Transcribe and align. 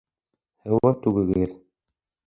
Һыуын 0.71 0.97
түгегеҙ 1.05 1.57